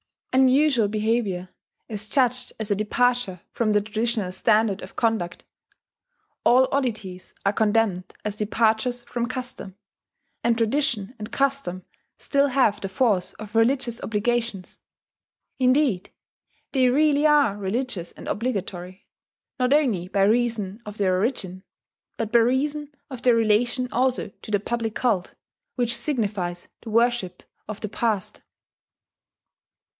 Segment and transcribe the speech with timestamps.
[0.33, 1.49] Unusual behaviour
[1.87, 5.43] is judged as a departure from the traditional standard of conduct;
[6.43, 9.75] all oddities are condemned as departures from custom;
[10.43, 11.85] and tradition and custom
[12.17, 14.79] still have the force of religious obligations.
[15.59, 16.09] Indeed,
[16.71, 19.05] they really are religious and obligatory,
[19.59, 21.61] not only by reason of their origin,
[22.17, 25.35] but by reason of their relation also to the public cult,
[25.75, 28.41] which signifies the worship of the past.